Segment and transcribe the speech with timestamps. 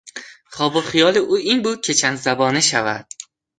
[0.53, 3.07] خواب و خیال او این بود که چند زبانه شود.